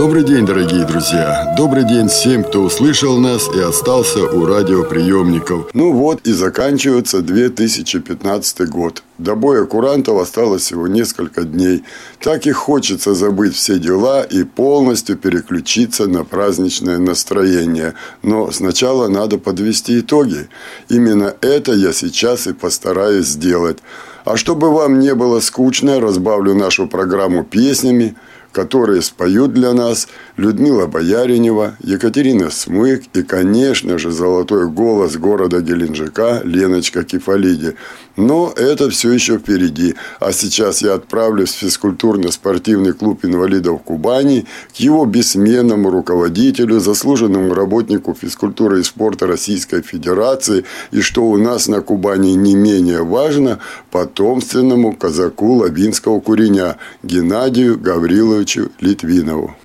[0.00, 1.54] Добрый день, дорогие друзья!
[1.58, 5.68] Добрый день всем, кто услышал нас и остался у радиоприемников.
[5.74, 9.02] Ну вот и заканчивается 2015 год.
[9.18, 11.84] До боя курантов осталось всего несколько дней.
[12.18, 17.92] Так и хочется забыть все дела и полностью переключиться на праздничное настроение.
[18.22, 20.48] Но сначала надо подвести итоги.
[20.88, 23.80] Именно это я сейчас и постараюсь сделать.
[24.24, 28.16] А чтобы вам не было скучно, разбавлю нашу программу песнями–
[28.52, 36.40] которые споют для нас Людмила Бояринева, Екатерина Смык и, конечно же, золотой голос города Геленджика
[36.44, 37.76] Леночка Кефалиди.
[38.20, 39.94] Но это все еще впереди.
[40.20, 44.46] А сейчас я отправлюсь в физкультурно-спортивный клуб инвалидов Кубани
[44.76, 51.66] к его бессменному руководителю, заслуженному работнику физкультуры и спорта Российской Федерации и, что у нас
[51.66, 53.58] на Кубани не менее важно,
[53.90, 59.56] потомственному казаку Лабинского куреня Геннадию Гавриловичу Литвинову.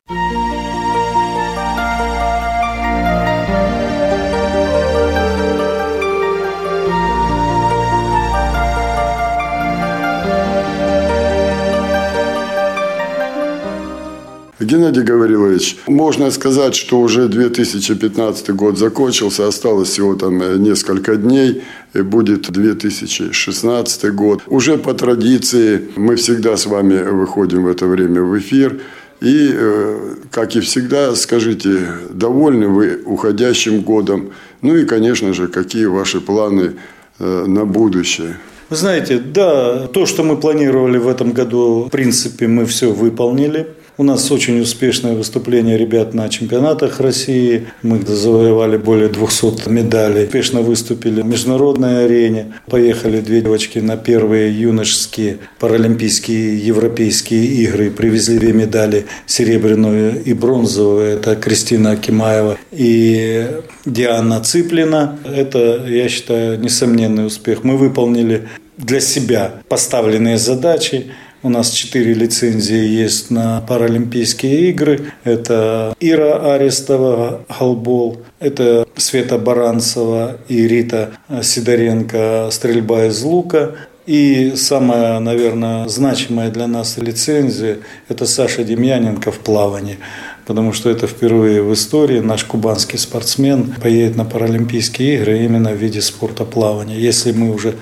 [14.59, 21.63] Геннадий Гаврилович, можно сказать, что уже 2015 год закончился, осталось всего там э, несколько дней,
[21.93, 24.43] и будет 2016 год.
[24.47, 28.79] Уже по традиции мы всегда с вами выходим в это время в эфир.
[29.19, 34.31] И, э, как и всегда, скажите, довольны вы уходящим годом?
[34.61, 36.75] Ну и, конечно же, какие ваши планы
[37.19, 38.37] э, на будущее?
[38.69, 43.67] Вы знаете, да, то, что мы планировали в этом году, в принципе, мы все выполнили.
[43.97, 47.67] У нас очень успешное выступление ребят на чемпионатах России.
[47.81, 50.25] Мы завоевали более 200 медалей.
[50.25, 52.55] Успешно выступили в международной арене.
[52.69, 57.89] Поехали две девочки на первые юношеские паралимпийские европейские игры.
[57.89, 61.05] Привезли две медали, серебряную и бронзовую.
[61.05, 63.47] Это Кристина Акимаева и
[63.85, 65.17] Диана Цыплина.
[65.23, 67.63] Это, я считаю, несомненный успех.
[67.63, 71.11] Мы выполнили для себя поставленные задачи.
[71.45, 75.11] У нас четыре лицензии есть на Паралимпийские игры.
[75.23, 81.11] Это Ира Арестова, Халбол, это Света Баранцева и Рита
[81.43, 83.75] Сидоренко, стрельба из лука.
[84.07, 87.77] И самая, наверное, значимая для нас лицензия–
[88.09, 89.99] это Саша Демьяненко в плавании
[90.45, 95.75] потому что это впервые в истории наш кубанский спортсмен поедет на Паралимпийские игры именно в
[95.75, 96.99] виде спорта плавания.
[96.99, 97.75] Если мы уже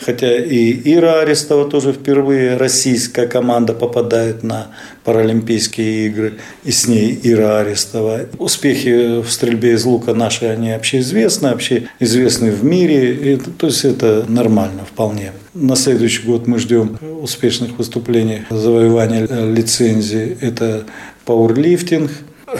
[0.00, 4.68] Хотя и Ира Арестова тоже впервые российская команда попадает на
[5.04, 8.20] Паралимпийские игры, и с ней Ира Арестова.
[8.38, 14.24] Успехи в стрельбе из лука наши, они общеизвестны, общеизвестны в мире, и, то есть это
[14.28, 15.32] нормально вполне.
[15.52, 20.38] На следующий год мы ждем успешных выступлений, завоевания лицензии.
[20.40, 20.84] Это
[21.24, 22.10] пауэрлифтинг,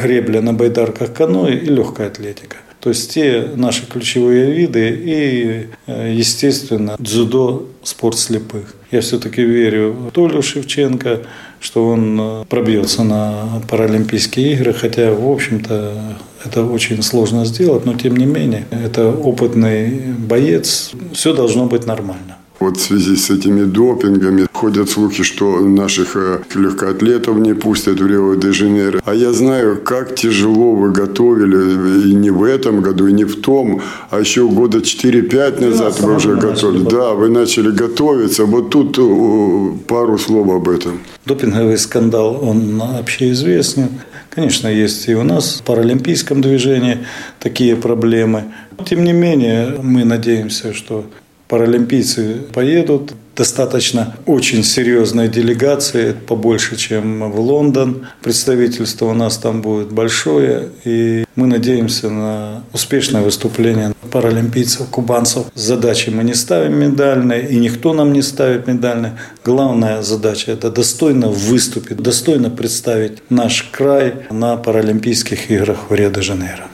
[0.03, 2.56] гребля на байдарках каноэ и легкая атлетика.
[2.81, 8.75] То есть те наши ключевые виды и, э, естественно, дзюдо, спорт слепых.
[8.91, 11.22] Я все-таки верю в Толю Шевченко,
[11.61, 17.94] что он э, пробьется на Паралимпийские игры, хотя, в общем-то, это очень сложно сделать, но
[17.94, 22.39] тем не менее, это опытный боец, все должно быть нормально.
[22.68, 28.06] Вот в связи с этими допингами ходят слухи, что наших э, легкоатлетов не пустят в
[28.06, 29.00] Рио-де-Жанейро.
[29.06, 33.40] А я знаю, как тяжело вы готовили и не в этом году, и не в
[33.40, 33.80] том,
[34.10, 36.84] а еще года 4-5 назад вы уже готовили.
[36.84, 38.44] Да, вы начали готовиться.
[38.44, 41.00] Вот тут э, пару слов об этом.
[41.24, 43.88] Допинговый скандал, он общеизвестен.
[44.28, 46.98] Конечно, есть и у нас в паралимпийском движении
[47.41, 48.42] такие проблемы.
[48.84, 51.06] Тем не менее, мы надеемся, что
[51.48, 53.15] паралимпийцы поедут.
[53.36, 58.09] Достаточно очень серьезная делегация, побольше, чем в Лондон.
[58.21, 65.47] Представительство у нас там будет большое, и мы надеемся на успешное выступление паралимпийцев, кубанцев.
[65.54, 69.16] Задачи мы не ставим медальные, и никто нам не ставит медальные.
[69.45, 76.66] Главная задача– это достойно выступить, достойно представить наш край на Паралимпийских играх в Рио-де-Жанейро.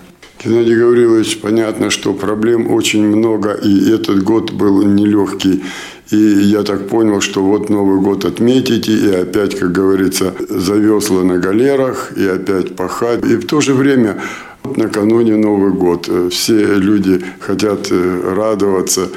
[0.45, 5.65] Геннадий Гаврилович, понятно, что проблем очень много, и этот год был нелегкий.
[6.11, 11.39] И я так понял, что вот Новый год отметите, и опять, как говорится, завесла на
[11.39, 13.25] галерах, и опять пахать.
[13.25, 14.21] И в то же время
[14.65, 16.11] Накануне Новый год.
[16.31, 19.09] Все люди хотят радоваться.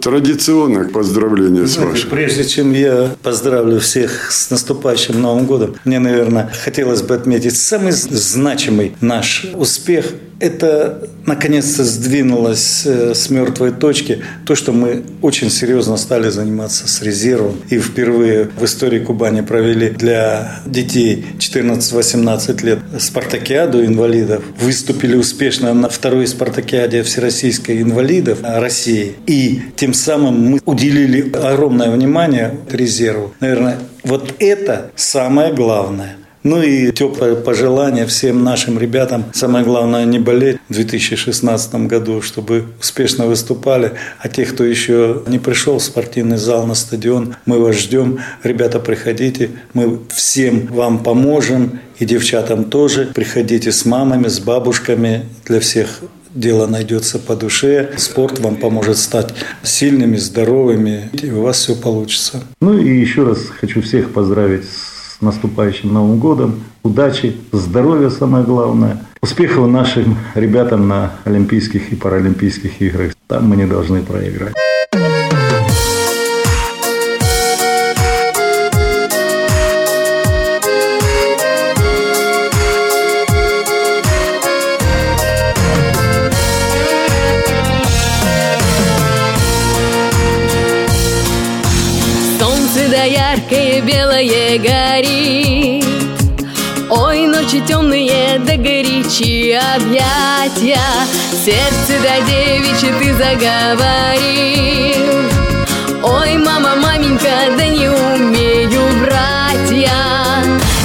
[0.00, 2.10] Традиционно поздравления Знаете, с вашим.
[2.10, 7.92] Прежде чем я поздравлю всех с наступающим Новым годом, мне, наверное, хотелось бы отметить самый
[7.92, 10.06] значимый наш успех–
[10.40, 17.02] это наконец-то сдвинулось э, с мертвой точки то, что мы очень серьезно стали заниматься с
[17.02, 17.56] резервом.
[17.70, 24.42] И впервые в истории Кубани провели для детей 14-18 лет спартакиаду инвалидов.
[24.60, 29.14] Выступили успешно на второй спартакиаде Всероссийской инвалидов России.
[29.26, 33.34] И тем самым мы уделили огромное внимание резерву.
[33.40, 39.24] Наверное, вот это самое главное– ну и теплое пожелание всем нашим ребятам.
[39.32, 43.92] Самое главное не болеть в 2016 году, чтобы успешно выступали.
[44.20, 48.20] А тех, кто еще не пришел в спортивный зал, на стадион, мы вас ждем.
[48.42, 49.50] Ребята, приходите.
[49.74, 51.80] Мы всем вам поможем.
[51.98, 53.10] И девчатам тоже.
[53.12, 55.26] Приходите с мамами, с бабушками.
[55.46, 56.00] Для всех
[56.34, 57.90] дело найдется по душе.
[57.96, 62.42] Спорт вам поможет стать сильными, здоровыми, и у вас все получится.
[62.60, 66.60] Ну и еще раз хочу всех поздравить с наступающим Новым годом.
[66.82, 69.02] Удачи, здоровья самое главное.
[69.20, 73.12] Успехов нашим ребятам на Олимпийских и Паралимпийских играх.
[73.26, 74.54] Там мы не должны проиграть.
[99.76, 100.78] Объятия
[101.44, 103.48] Сердце да девичье ты заговорил.
[106.02, 109.94] Ой, мама, маменька, да не умею, братья.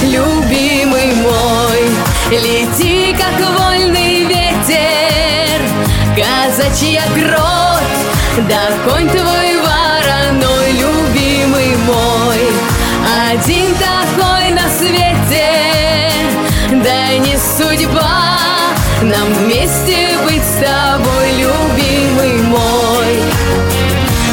[0.02, 1.90] Любимый мой,
[2.30, 5.60] лети, как вольный ветер.
[6.16, 9.43] Казачья кровь, да конь твой
[19.44, 23.12] вместе быть с тобой Любимый мой,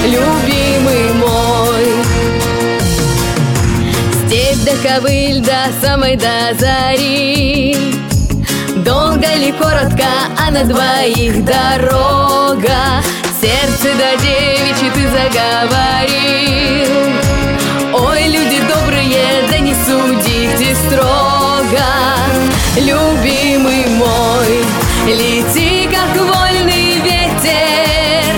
[0.06, 1.86] любимый мой.
[4.26, 7.76] Степь до ковыль до самой до зари.
[8.78, 13.04] Долго ли, коротко, а на двоих дорога?
[13.42, 16.92] Сердце до девичьи ты заговорил.
[17.94, 21.32] Ой, люди добрые, да не судите строго.
[22.78, 24.64] Любимый мой,
[25.14, 28.34] лети, как вольный ветер.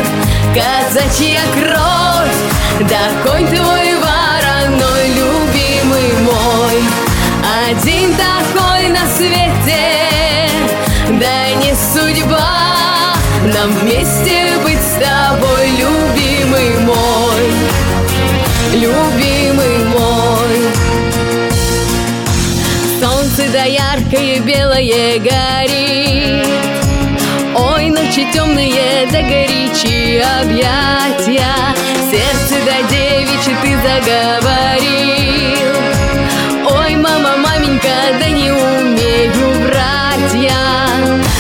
[0.54, 6.84] Казачья кровь, да конь твой вороной Любимый мой,
[7.70, 10.50] один такой на свете
[11.20, 13.16] Да не судьба.
[13.54, 17.52] Нам вместе быть с тобой Любимый мой,
[18.74, 20.74] любимый мой.
[23.02, 26.03] Солнце да яркое белое горит
[30.42, 31.54] объятия.
[32.10, 34.94] Сердце да девичье ты заговорил.
[36.70, 40.53] Ой, мама, маменька, да не умею, братья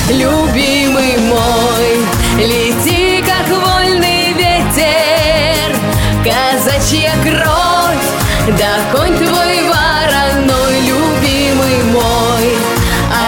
[0.09, 1.97] Любимый мой,
[2.37, 5.75] лети, как вольный ветер.
[6.23, 10.81] Казачья кровь, да конь твой вороной.
[10.81, 12.57] Любимый мой,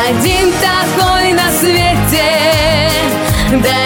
[0.07, 2.29] один такой на свете.
[3.63, 3.84] Да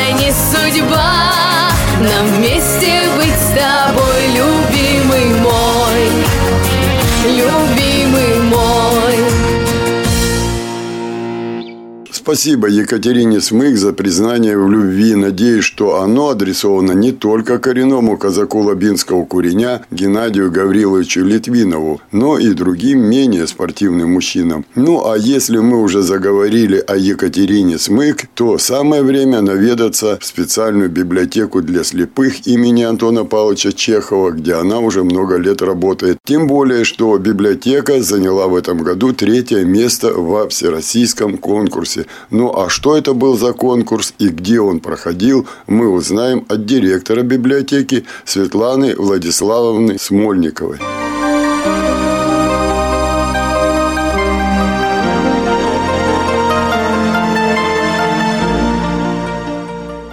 [12.30, 15.16] Спасибо Екатерине Смык за признание в любви.
[15.16, 22.54] Надеюсь, что оно адресовано не только коренному казаку Лабинского куреня Геннадию Гавриловичу Литвинову, но и
[22.54, 24.64] другим менее спортивным мужчинам.
[24.76, 30.92] Ну, а если мы уже заговорили о Екатерине Смык, то самое время наведаться в специальную
[30.92, 36.20] библиотеку для слепых имени Антона Павловича Чехова, где она уже много лет работает.
[36.26, 42.70] Тем более, что библиотека заняла в этом году третье место во всероссийском конкурсе ну а
[42.70, 48.96] что это был за конкурс и где он проходил, мы узнаем от директора библиотеки Светланы
[48.96, 50.80] Владиславовны Смольниковой.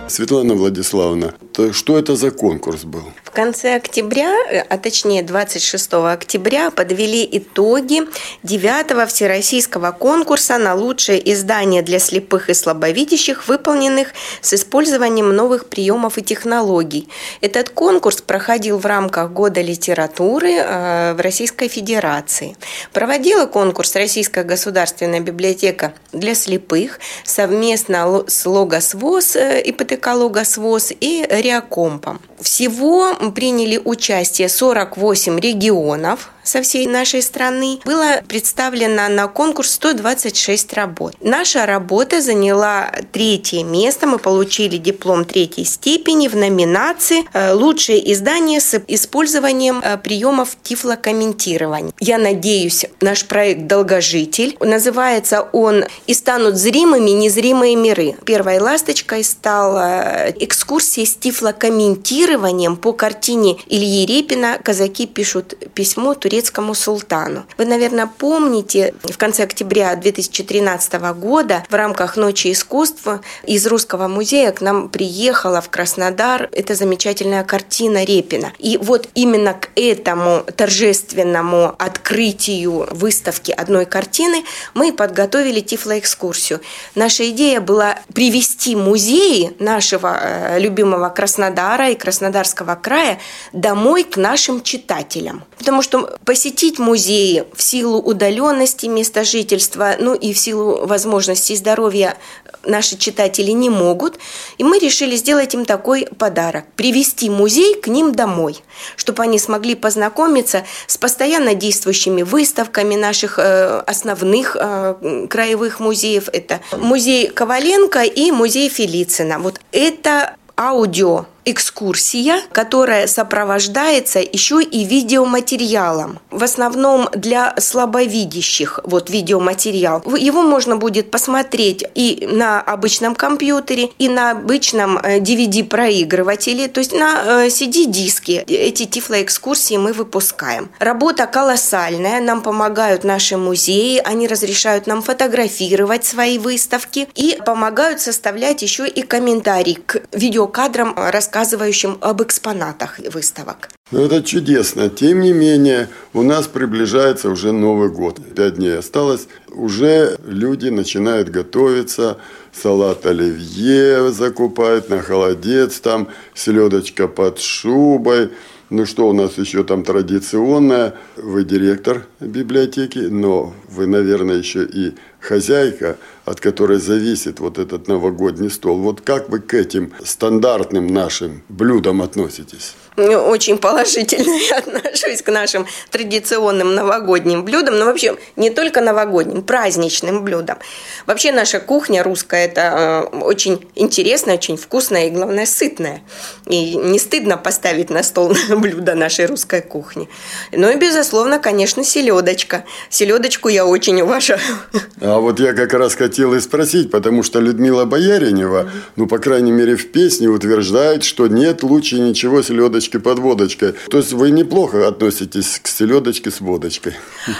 [0.09, 1.35] Светлана Владиславовна,
[1.73, 3.05] что это за конкурс был?
[3.25, 8.03] В конце октября, э, а точнее 26 октября, подвели итоги
[8.43, 14.09] 9 всероссийского конкурса на лучшее издание для слепых и слабовидящих, выполненных
[14.41, 17.09] с использованием новых приемов и технологий.
[17.41, 22.57] Этот конкурс проходил в рамках Года литературы э, в Российской Федерации.
[22.93, 32.21] Проводила конкурс Российская государственная библиотека для слепых совместно с Логосвоз, ИПТК Логосвоз и Реакомпом.
[32.41, 37.81] Всего приняли участие 48 регионов со всей нашей страны.
[37.85, 41.15] Было представлено на конкурс 126 работ.
[41.21, 44.07] Наша работа заняла третье место.
[44.07, 51.93] Мы получили диплом третьей степени в номинации э, «Лучшее издание с использованием э, приемов тифлокомментирования».
[52.01, 54.57] Я надеюсь, наш проект «Долгожитель».
[54.61, 58.15] Называется он «И станут зримыми незримые миры».
[58.25, 66.75] Первой ласточкой стала экскурсия с тифлокомментированием по картине Ильи Репина «Казаки пишут письмо турецкому турецкому
[66.75, 67.47] султану.
[67.57, 74.53] Вы, наверное, помните, в конце октября 2013 года в рамках Ночи искусства из Русского музея
[74.53, 78.53] к нам приехала в Краснодар эта замечательная картина Репина.
[78.59, 86.61] И вот именно к этому торжественному открытию выставки одной картины мы подготовили тифлоэкскурсию.
[86.95, 93.19] Наша идея была привести музеи нашего э, любимого Краснодара и Краснодарского края
[93.55, 95.45] домой к нашим читателям.
[95.59, 102.19] Потому что посетить музеи в силу удаленности места жительства, ну и в силу возможностей здоровья
[102.65, 104.19] наши читатели не могут.
[104.59, 106.65] И мы решили сделать им такой подарок.
[106.75, 108.59] Привести музей к ним домой,
[108.97, 116.29] чтобы они смогли познакомиться с постоянно действующими выставками наших э, основных э, краевых музеев.
[116.33, 119.39] Это музей Коваленко и музей Фелицина.
[119.39, 126.19] Вот это аудио экскурсия, которая сопровождается еще и видеоматериалом.
[126.31, 130.03] В основном для слабовидящих вот видеоматериал.
[130.17, 136.93] Его можно будет посмотреть и на обычном компьютере, и на обычном DVD-проигрывателе, э, то есть
[136.93, 138.45] на CD-диске.
[138.47, 140.69] Э, Эти тифлоэкскурсии мы выпускаем.
[140.81, 148.63] Работа колоссальная, нам помогают наши музеи, они разрешают нам фотографировать свои выставки и помогают составлять
[148.63, 153.69] еще и комментарий к видеокадрам, рассказывать рассказывающим об экспонатах выставок.
[153.91, 154.89] Ну, это чудесно.
[154.89, 158.19] Тем не менее, у нас приближается уже Новый год.
[158.35, 159.29] Пять дней осталось.
[159.51, 162.17] Уже люди начинают готовиться.
[162.53, 165.79] Салат оливье закупают на холодец.
[165.81, 168.31] Там селедочка под шубой.
[168.71, 170.95] Ну что у нас еще там традиционное?
[171.17, 175.97] Вы директор библиотеки, но вы, наверное, еще и хозяйка,
[176.27, 178.79] от которой зависит вот этот новогодний стол.
[178.81, 182.75] Вот как вы к этим стандартным нашим блюдам относитесь?
[182.97, 190.25] Очень положительно я отношусь к нашим традиционным новогодним блюдам, но вообще не только новогодним, праздничным
[190.25, 190.59] блюдам.
[191.07, 196.03] Вообще наша кухня русская– это э, очень интересная, очень вкусная и, главное, сытная.
[196.47, 200.09] И не стыдно поставить на стол блюдо нашей русской кухни.
[200.53, 202.65] Ну и, безусловно, конечно, селедочка.
[202.89, 204.41] Селедочку я очень уважаю.
[204.99, 209.53] А вот я как раз хотел и спросить, потому что Людмила Бояринева, ну, по крайней
[209.53, 213.75] мере, в песне утверждает, что нет лучше ничего селедочки под водочкой.
[213.91, 216.95] То есть вы неплохо относитесь к селедочке с водочкой.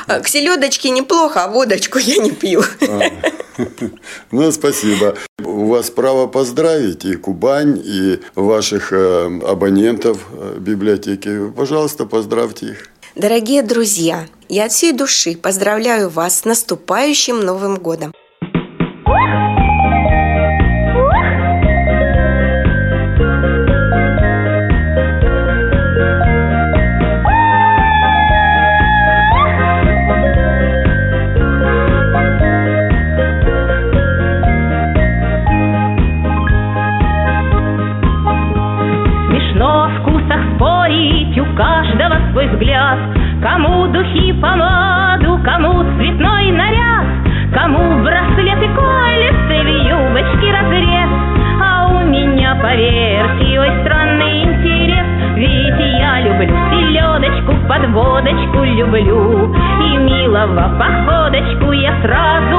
[0.07, 2.63] А, к селедочке неплохо, а водочку я не пью.
[2.89, 3.01] А.
[4.31, 5.17] Ну, спасибо.
[5.39, 11.51] У вас право поздравить и Кубань, и ваших э, абонентов э, библиотеки.
[11.57, 12.89] Пожалуйста, поздравьте их.
[13.15, 18.13] Дорогие друзья, я от всей души поздравляю вас с наступающим Новым годом.
[58.87, 62.56] Люблю, И милого походочку я сразу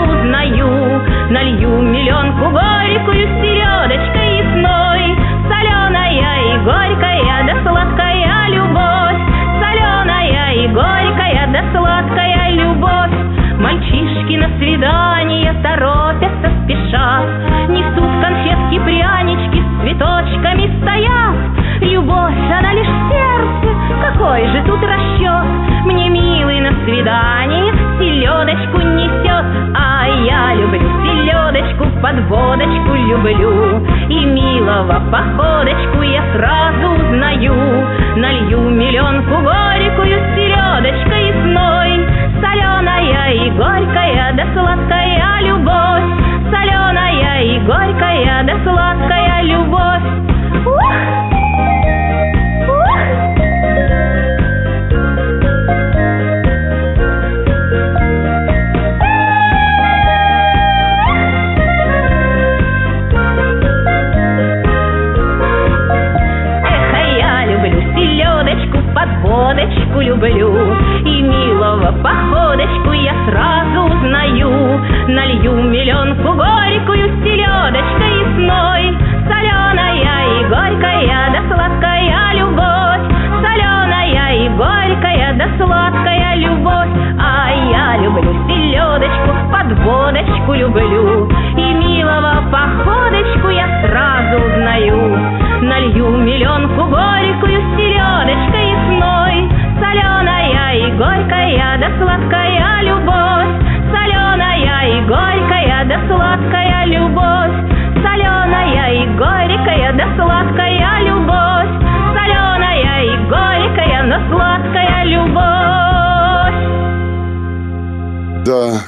[27.99, 33.87] селедочку несет, а я люблю селедочку, под водочку люблю.
[34.09, 37.87] И милого походочку я сразу узнаю.
[38.17, 40.36] Налью миллионку горькую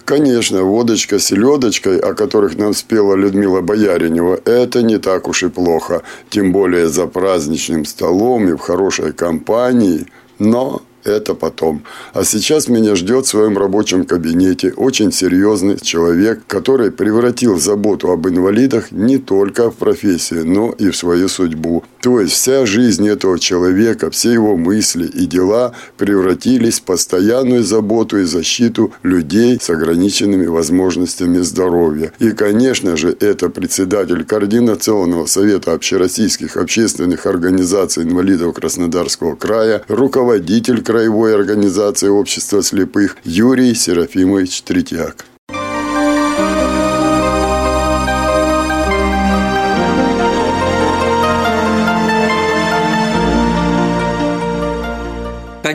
[0.09, 5.49] конечно, водочка с селедочкой, о которых нам спела Людмила Бояринева, это не так уж и
[5.49, 6.01] плохо.
[6.31, 10.07] Тем более за праздничным столом и в хорошей компании.
[10.39, 11.83] Но это потом.
[12.13, 18.27] А сейчас меня ждет в своем рабочем кабинете очень серьезный человек, который превратил заботу об
[18.27, 21.83] инвалидах не только в профессию, но и в свою судьбу.
[22.01, 28.17] То есть вся жизнь этого человека, все его мысли и дела превратились в постоянную заботу
[28.19, 32.13] и защиту людей с ограниченными возможностями здоровья.
[32.19, 41.35] И, конечно же, это председатель Координационного совета общероссийских общественных организаций инвалидов Краснодарского края, руководитель Краевой
[41.35, 45.28] организации общества слепых Юрий Серафимович Третьяк.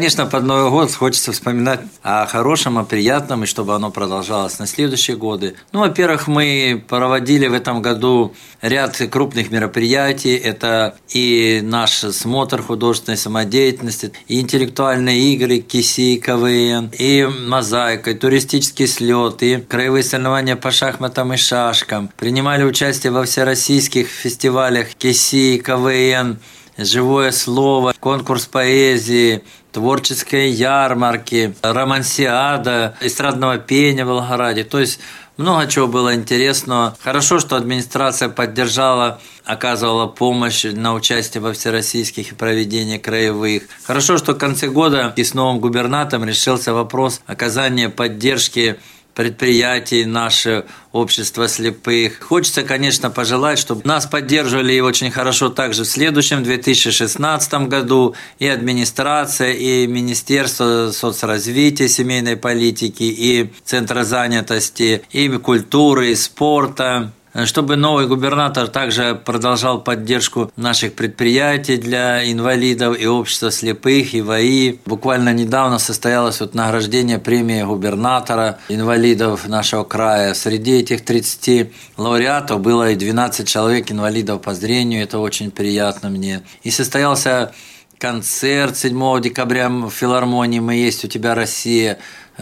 [0.04, 4.66] Конечно, под Новый год хочется вспоминать о хорошем, о приятном, и чтобы оно продолжалось на
[4.66, 5.54] следующие годы.
[5.72, 10.34] Ну, во-первых, мы проводили в этом году ряд крупных мероприятий.
[10.36, 18.86] Это и наш смотр художественной самодеятельности, и интеллектуальные игры, КИСИ, КВН, и мозаика, и туристический
[18.86, 22.10] слет, и краевые соревнования по шахматам и шашкам.
[22.18, 26.40] Принимали участие во всероссийских фестивалях КИСИ, КВН,
[26.76, 29.42] живое слово, конкурс поэзии,
[29.74, 34.62] творческой ярмарки, романсиада, эстрадного пения в Волгограде.
[34.62, 35.00] То есть
[35.37, 36.96] много чего было интересного.
[37.00, 43.64] Хорошо, что администрация поддержала, оказывала помощь на участие во всероссийских и проведении краевых.
[43.82, 48.78] Хорошо, что в конце года и с новым губернатором решился вопрос оказания поддержки
[49.14, 52.20] предприятий, наше общество слепых.
[52.20, 58.46] Хочется, конечно, пожелать, чтобы нас поддерживали и очень хорошо также в следующем, 2016 году, и
[58.46, 67.12] администрация, и Министерство соцразвития, семейной политики, и Центра занятости, и культуры, и спорта
[67.44, 74.79] чтобы новый губернатор также продолжал поддержку наших предприятий для инвалидов и общества слепых, и ВАИ.
[74.87, 80.35] Буквально недавно состоялось вот награждение премии губернатора инвалидов нашего края.
[80.35, 86.42] Среди этих 30 лауреатов было и 12 человек инвалидов по зрению, это очень приятно мне.
[86.62, 87.53] И состоялся
[87.99, 91.99] концерт 7 декабря в филармонии «Мы есть у тебя, Россия»,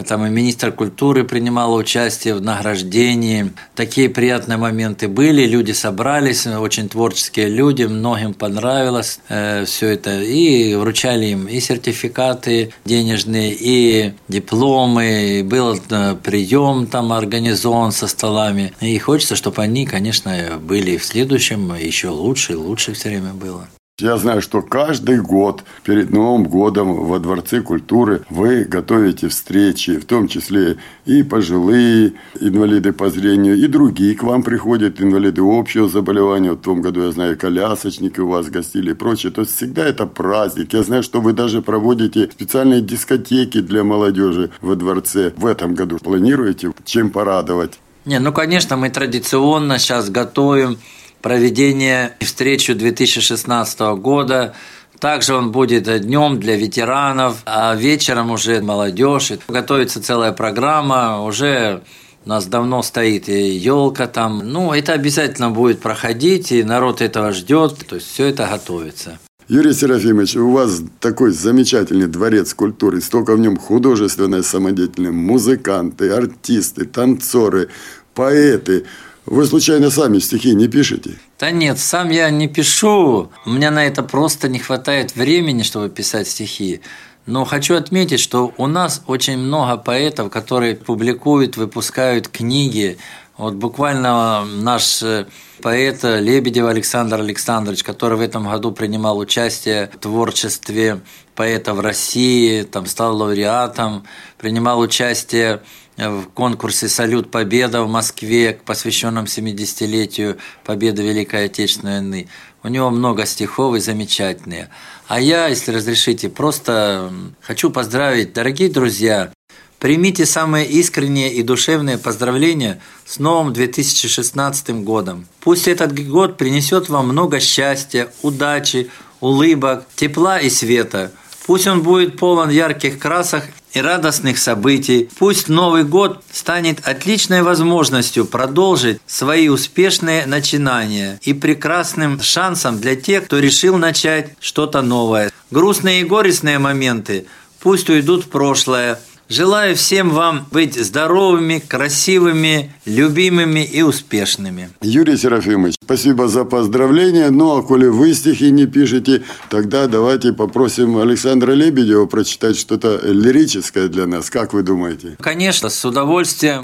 [0.06, 3.52] там и министр культуры принимал участие в награждении.
[3.74, 10.22] Такие приятные моменты были, люди собрались, очень творческие люди, многим понравилось э, все это.
[10.22, 18.06] И вручали им и сертификаты денежные, и дипломы, и был э, прием там организован со
[18.06, 18.72] столами.
[18.80, 23.68] И хочется, чтобы они, конечно, были в следующем еще лучше, и лучше все время было.
[24.02, 30.06] Я знаю, что каждый год перед Новым годом во Дворце культуры вы готовите встречи, в
[30.06, 36.50] том числе и пожилые инвалиды по зрению, и другие к вам приходят инвалиды общего заболевания.
[36.50, 39.30] В том году, я знаю, колясочники у вас гостили и прочее.
[39.30, 40.72] То есть всегда это праздник.
[40.72, 45.32] Я знаю, что вы даже проводите специальные дискотеки для молодежи во Дворце.
[45.36, 47.78] В этом году планируете чем порадовать?
[48.04, 50.78] Не, ну, конечно, мы традиционно сейчас готовим
[51.22, 54.54] проведение встречи 2016 года
[54.98, 59.32] Также он будет днем для ветеранов, а вечером уже молодежь.
[59.48, 61.82] Готовится целая программа, уже
[62.24, 64.42] у нас давно стоит и елка там.
[64.44, 67.84] Ну, это обязательно будет проходить, и народ этого ждет.
[67.88, 69.18] То есть все это готовится.
[69.48, 76.84] Юрий Серафимович, у вас такой замечательный дворец культуры, столько в нем художественной самодеятельности, музыканты, артисты,
[76.84, 77.70] танцоры,
[78.14, 78.84] поэты.
[79.26, 81.18] Вы случайно сами стихи не пишете?
[81.38, 83.30] Да нет, сам я не пишу.
[83.46, 86.80] У меня на это просто не хватает времени, чтобы писать стихи.
[87.26, 92.98] Но хочу отметить, что у нас очень много поэтов, которые публикуют, выпускают книги.
[93.38, 95.26] Вот буквально наш э,
[95.62, 101.00] поэт Лебедев Александр Александрович, который в этом году принимал участие в творчестве
[101.36, 104.04] поэта в России, там стал лауреатом,
[104.36, 105.62] принимал участие
[105.96, 112.28] в конкурсе «Салют Победа» в Москве, посвященном 70-летию Победы Великой Отечественной войны.
[112.62, 114.68] У него много стихов и замечательные.
[115.08, 119.32] А я, если разрешите, просто хочу поздравить, дорогие друзья,
[119.78, 125.26] примите самые искренние и душевные поздравления с новым 2016 годом.
[125.40, 131.12] Пусть этот год принесет вам много счастья, удачи, улыбок, тепла и света–
[131.46, 135.08] Пусть он будет полон ярких красок и радостных событий.
[135.18, 143.24] Пусть Новый год станет отличной возможностью продолжить свои успешные начинания и прекрасным шансом для тех,
[143.24, 145.32] кто решил начать что-то новое.
[145.50, 147.26] Грустные и горестные моменты
[147.60, 148.98] пусть уйдут в прошлое–
[149.32, 154.68] Желаю всем вам быть здоровыми, красивыми, любимыми и успешными.
[154.82, 157.30] Юрий Серафимович, спасибо за поздравления.
[157.30, 163.88] Ну, а коли вы стихи не пишете, тогда давайте попросим Александра Лебедева прочитать что-то лирическое
[163.88, 164.28] для нас.
[164.28, 165.16] Как вы думаете?
[165.18, 166.62] Конечно, с удовольствием.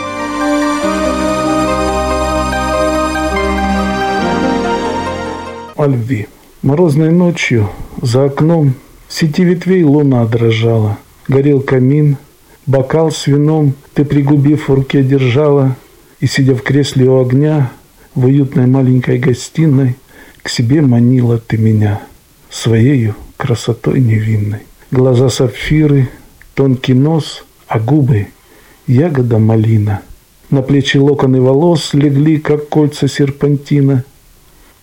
[5.75, 6.29] О любви.
[6.61, 7.71] Морозной ночью
[8.03, 8.75] за окном
[9.09, 10.99] в сети ветвей луна дрожала.
[11.29, 12.19] Горел камин–
[12.69, 15.75] Бокал с вином ты, пригубив в руке, держала,
[16.21, 17.73] И, сидя в кресле у огня,
[18.15, 19.97] В уютной маленькой гостиной,
[20.43, 22.03] К себе манила ты меня
[22.51, 24.61] Своею красотой невинной.
[24.91, 26.11] Глаза сапфиры,
[26.55, 28.27] тонкий нос, А губы—
[28.87, 30.03] ягода малина.
[30.51, 34.05] На плечи локоны волос легли, Как кольца серпантина.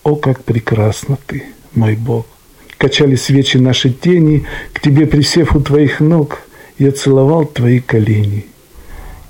[0.02, 1.44] О, как прекрасна ты,
[1.76, 2.26] мой Бог!
[2.80, 6.40] Качали свечи наши тени, К тебе присев у твоих ног—
[6.78, 8.46] я целовал твои колени.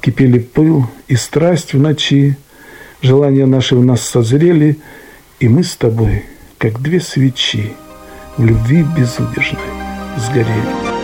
[0.01, 2.37] Кипели пыл и страсть в ночи,
[3.01, 4.79] Желания наши в нас созрели,
[5.39, 6.25] И мы с тобой,
[6.57, 7.73] как две свечи,
[8.37, 9.61] В любви безудержной
[10.17, 10.95] сгорели.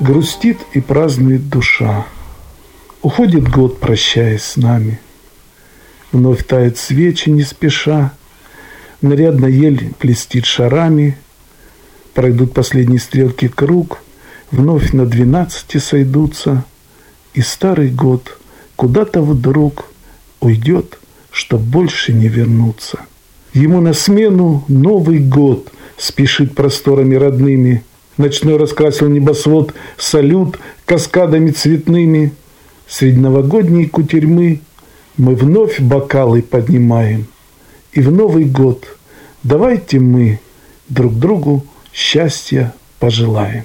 [0.00, 2.06] Грустит и празднует душа,
[3.02, 4.98] Уходит год, прощаясь с нами.
[6.12, 8.12] Вновь тает свечи не спеша,
[9.02, 11.18] Нарядно ель плестит шарами,
[12.14, 13.98] Пройдут последние стрелки круг,
[14.50, 16.64] Вновь на двенадцати сойдутся,
[17.34, 18.38] И старый год
[18.76, 19.84] куда-то вдруг
[20.40, 20.98] Уйдет,
[21.30, 23.00] чтоб больше не вернуться.
[23.52, 27.84] Ему на смену Новый год Спешит просторами родными,
[28.16, 32.32] Ночной раскрасил небосвод Салют каскадами цветными—
[32.88, 34.60] Среди новогодней кутерьмы
[35.16, 37.26] мы вновь бокалы поднимаем.
[37.92, 38.86] И в Новый год
[39.42, 40.38] давайте мы
[40.88, 43.64] друг другу счастья пожелаем.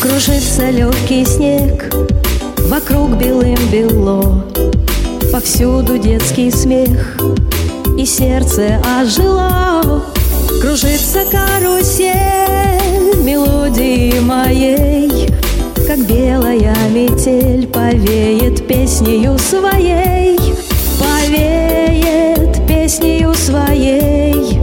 [0.00, 2.01] Кружится легкий снег
[2.72, 4.46] Вокруг белым бело,
[5.30, 7.18] повсюду детский смех,
[7.98, 10.02] И сердце ожило,
[10.62, 15.28] кружится карусель мелодии моей,
[15.86, 20.38] Как белая метель повеет песнею своей,
[20.98, 24.62] Повеет песнею своей.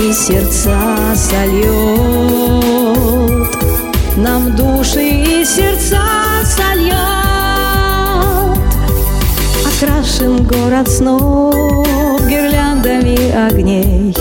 [0.00, 0.78] И сердца
[1.14, 1.66] сольет.
[4.16, 6.02] Нам души и сердца
[6.44, 6.96] сольет.
[9.66, 14.14] Окрашен город снов гирляндами огней.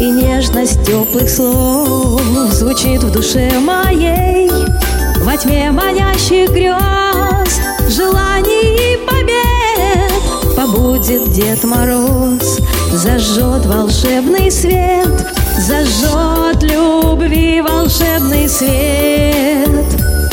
[0.00, 4.50] И нежность теплых слов Звучит в душе моей
[5.22, 9.53] Во тьме манящих грез Желаний и побед
[10.64, 12.58] Побудет Дед Мороз
[12.90, 15.26] Зажжет волшебный свет
[15.58, 19.68] Зажжет любви волшебный свет.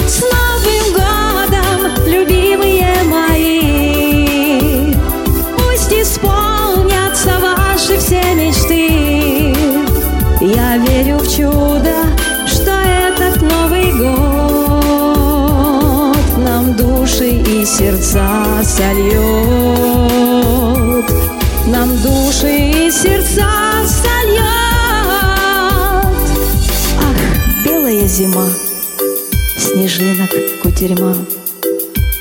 [0.07, 4.93] С Новым годом, любимые мои!
[5.57, 9.53] Пусть исполнятся ваши все мечты.
[10.39, 12.05] Я верю в чудо,
[12.47, 14.97] что этот Новый год
[16.37, 19.50] Нам души и сердца сольет
[30.01, 30.31] Снежинок
[30.63, 31.15] кутерьма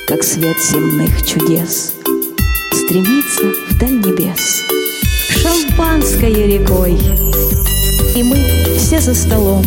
[0.07, 1.95] Как свет земных чудес
[2.75, 4.64] Стремится вдаль небес.
[5.31, 6.99] Шампанское рекой
[8.14, 8.37] И мы
[8.77, 9.64] все за столом.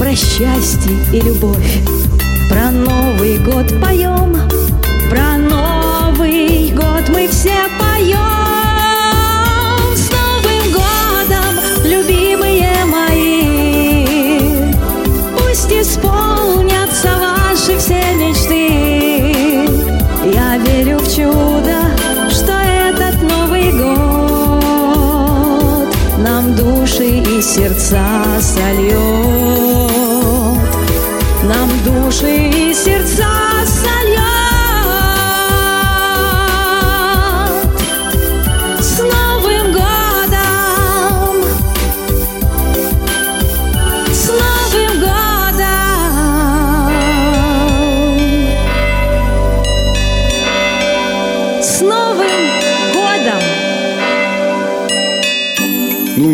[0.00, 1.78] Про счастье и любовь
[2.50, 4.36] Про Новый год поем.
[5.08, 8.45] Про Новый год мы все поем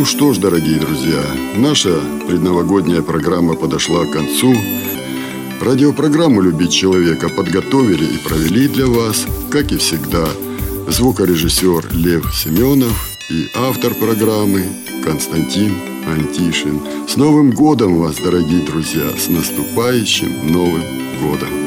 [0.03, 1.23] Ну что ж, дорогие друзья,
[1.55, 4.53] наша предновогодняя программа подошла к концу.
[5.61, 10.27] Радиопрограмму «Любить человека» подготовили и провели для вас, как и всегда,
[10.88, 14.65] звукорежиссер Лев Семенов и автор программы
[15.05, 15.73] Константин
[16.09, 16.81] Антишин.
[17.07, 19.09] С Новым годом вас, дорогие друзья!
[19.17, 20.83] С наступающим Новым
[21.21, 21.62] годом!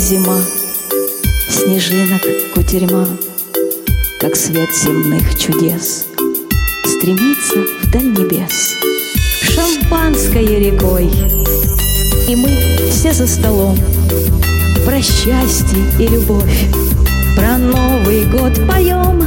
[0.00, 0.40] Зима,
[1.50, 2.22] снежинок
[2.54, 3.06] кутерьма,
[4.18, 6.06] Как свет земных чудес,
[6.86, 8.76] Стремится вдаль небес,
[9.42, 11.10] Шампанское рекой,
[12.26, 12.48] И мы
[12.90, 13.76] все за столом.
[14.86, 16.66] Про счастье и любовь,
[17.36, 19.22] Про Новый год поем,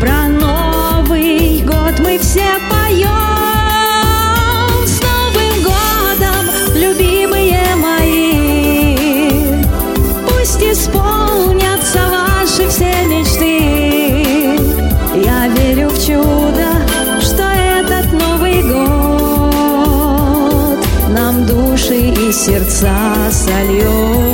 [0.00, 3.53] Про Новый год мы все поем.
[22.44, 24.33] Сердца сольет.